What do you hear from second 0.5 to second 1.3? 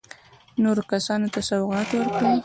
نورو کسانو